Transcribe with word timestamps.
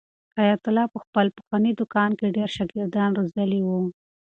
حیات 0.37 0.61
الله 0.69 0.85
په 0.93 0.99
خپل 1.03 1.25
پخواني 1.37 1.71
دوکان 1.79 2.11
کې 2.17 2.33
ډېر 2.37 2.49
شاګردان 2.57 3.09
روزلي 3.19 3.61
وو. 3.63 3.79